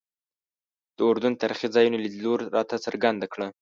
د 0.97 0.97
اردن 1.09 1.33
تاریخي 1.41 1.67
ځایونو 1.75 1.97
لیدلو 2.03 2.33
راته 2.55 2.75
څرګنده 2.85 3.27
کړه. 3.33 3.47